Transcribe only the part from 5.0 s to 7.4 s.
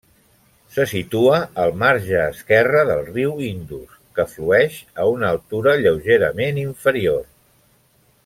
a una altura lleugerament inferior.